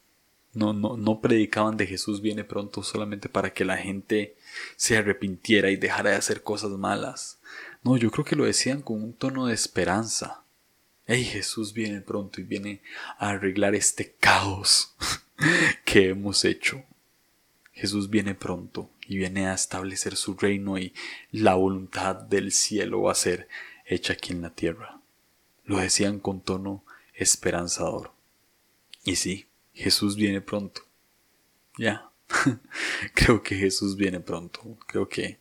No, 0.55 0.73
no, 0.73 0.97
no 0.97 1.21
predicaban 1.21 1.77
de 1.77 1.87
Jesús 1.87 2.23
viene 2.23 2.45
pronto 2.45 2.83
solamente 2.83 3.29
para 3.29 3.53
que 3.53 3.67
la 3.67 3.77
gente 3.77 4.35
se 4.77 4.97
arrepintiera 4.97 5.71
y 5.71 5.77
dejara 5.77 6.11
de 6.11 6.17
hacer 6.17 6.43
cosas 6.43 6.71
malas. 6.73 7.39
No, 7.83 7.99
yo 7.99 8.11
creo 8.11 8.25
que 8.25 8.37
lo 8.37 8.45
decían 8.45 8.81
con 8.81 9.03
un 9.03 9.13
tono 9.13 9.47
de 9.47 9.55
esperanza. 9.55 10.43
Hey, 11.05 11.25
Jesús 11.25 11.73
viene 11.73 12.01
pronto 12.01 12.41
y 12.41 12.45
viene 12.45 12.81
a 13.19 13.31
arreglar 13.31 13.75
este 13.75 14.15
caos 14.21 14.95
que 15.85 16.11
hemos 16.11 16.45
hecho. 16.45 16.85
Jesús 17.73 18.09
viene 18.09 18.37
pronto 18.37 18.89
y 19.09 19.17
viene 19.17 19.49
a 19.49 19.55
establecer 19.55 20.15
su 20.15 20.35
reino 20.35 20.79
y 20.79 20.95
la 21.33 21.55
voluntad 21.55 22.15
del 22.15 22.53
cielo 22.53 23.03
va 23.03 23.13
a 23.13 23.17
ser 23.17 23.49
hecha 23.85 24.13
aquí 24.13 24.33
en 24.33 24.43
la 24.43 24.55
tierra. 24.55 25.01
Lo 25.65 25.79
decían 25.79 26.21
con 26.21 26.41
tono 26.41 26.85
esperanzador. 27.15 28.13
Y 29.05 29.17
sí, 29.17 29.47
Jesús 29.75 30.15
viene 30.15 30.41
pronto. 30.41 30.83
Ya. 31.79 32.11
creo 33.15 33.43
que 33.43 33.57
Jesús 33.57 33.97
viene 33.97 34.21
pronto. 34.21 34.79
Creo 34.87 35.09
que 35.09 35.41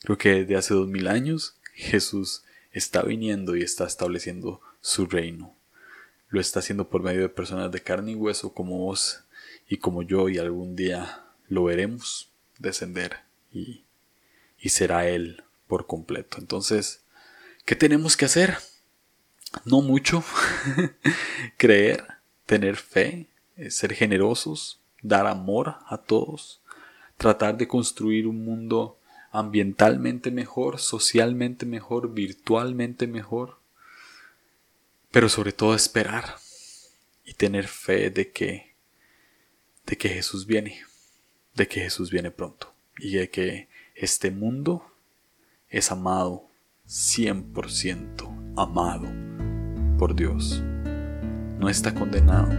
creo 0.00 0.18
que 0.18 0.30
desde 0.40 0.56
hace 0.56 0.74
dos 0.74 0.88
mil 0.88 1.06
años 1.06 1.56
Jesús 1.74 2.42
está 2.72 3.02
viniendo 3.02 3.54
y 3.54 3.62
está 3.62 3.86
estableciendo 3.86 4.60
su 4.84 5.06
reino. 5.06 5.56
Lo 6.28 6.42
está 6.42 6.58
haciendo 6.58 6.90
por 6.90 7.02
medio 7.02 7.22
de 7.22 7.30
personas 7.30 7.72
de 7.72 7.80
carne 7.80 8.12
y 8.12 8.16
hueso 8.16 8.52
como 8.52 8.76
vos 8.76 9.24
y 9.66 9.78
como 9.78 10.02
yo 10.02 10.28
y 10.28 10.36
algún 10.36 10.76
día 10.76 11.24
lo 11.48 11.64
veremos 11.64 12.30
descender 12.58 13.20
y, 13.50 13.84
y 14.58 14.68
será 14.68 15.08
Él 15.08 15.42
por 15.68 15.86
completo. 15.86 16.36
Entonces, 16.38 17.02
¿qué 17.64 17.76
tenemos 17.76 18.14
que 18.14 18.26
hacer? 18.26 18.58
no 19.64 19.80
mucho, 19.80 20.22
creer, 21.56 22.04
tener 22.44 22.76
fe, 22.76 23.28
eh, 23.56 23.70
ser 23.70 23.94
generosos, 23.94 24.80
dar 25.00 25.26
amor 25.26 25.76
a 25.86 25.98
todos, 25.98 26.60
tratar 27.16 27.56
de 27.56 27.68
construir 27.68 28.26
un 28.26 28.44
mundo 28.44 28.98
ambientalmente 29.30 30.30
mejor, 30.30 30.78
socialmente 30.78 31.64
mejor, 31.64 32.12
virtualmente 32.12 33.06
mejor, 33.06 33.58
pero 35.14 35.28
sobre 35.28 35.52
todo 35.52 35.76
esperar 35.76 36.24
y 37.24 37.34
tener 37.34 37.68
fe 37.68 38.10
de 38.10 38.32
que 38.32 38.74
de 39.86 39.96
que 39.96 40.08
Jesús 40.08 40.44
viene, 40.44 40.80
de 41.54 41.68
que 41.68 41.82
Jesús 41.82 42.10
viene 42.10 42.32
pronto 42.32 42.74
y 42.98 43.12
de 43.12 43.30
que 43.30 43.68
este 43.94 44.32
mundo 44.32 44.84
es 45.68 45.92
amado 45.92 46.48
100% 46.88 48.54
amado 48.56 49.06
por 49.98 50.16
Dios. 50.16 50.60
No 51.60 51.68
está 51.68 51.94
condenado, 51.94 52.50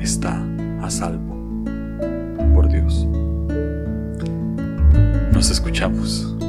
está 0.00 0.42
a 0.80 0.90
salvo 0.90 1.34
por 2.54 2.70
Dios. 2.70 3.04
Nos 5.34 5.50
escuchamos. 5.50 6.41